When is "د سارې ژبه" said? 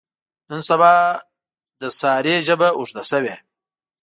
1.81-2.67